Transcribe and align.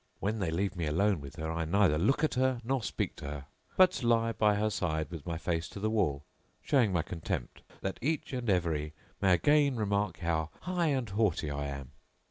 When 0.19 0.39
they 0.39 0.49
leave 0.49 0.75
me 0.75 0.87
alone 0.87 1.21
with 1.21 1.35
her 1.35 1.51
I 1.51 1.63
neither 1.63 1.99
look 1.99 2.23
at 2.23 2.33
her 2.33 2.59
nor 2.63 2.81
speak 2.81 3.15
to 3.17 3.25
her, 3.25 3.45
but 3.77 3.91
lie[FN#667] 4.01 4.37
by 4.39 4.55
her 4.55 4.69
side 4.71 5.11
with 5.11 5.27
my 5.27 5.37
face 5.37 5.69
to 5.69 5.79
the 5.79 5.91
wall 5.91 6.25
showing 6.63 6.91
my 6.91 7.03
contempt, 7.03 7.61
that 7.81 7.99
each 8.01 8.33
and 8.33 8.49
every 8.49 8.93
may 9.21 9.31
again 9.35 9.75
remark 9.77 10.17
how 10.17 10.49
high 10.61 10.87
and 10.87 11.07
haughty 11.07 11.51
I 11.51 11.67
am. 11.67 11.91